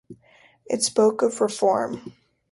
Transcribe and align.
It 0.65 0.81
spoke 0.81 1.21
of 1.21 1.41
reform. 1.41 2.13